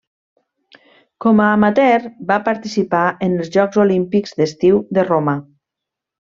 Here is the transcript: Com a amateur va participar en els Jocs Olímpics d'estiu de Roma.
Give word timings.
Com 1.25 1.41
a 1.47 1.49
amateur 1.57 2.07
va 2.33 2.39
participar 2.49 3.03
en 3.29 3.37
els 3.37 3.53
Jocs 3.59 3.83
Olímpics 3.87 4.37
d'estiu 4.41 4.85
de 4.99 5.09
Roma. 5.13 5.41